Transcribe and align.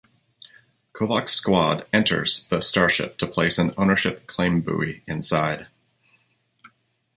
Kovacs' 0.95 1.29
squad 1.29 1.85
enters 1.93 2.47
the 2.47 2.61
starship 2.61 3.19
to 3.19 3.27
place 3.27 3.59
an 3.59 3.71
ownership 3.77 4.25
claim 4.25 4.61
buoy 4.61 5.03
inside. 5.05 5.67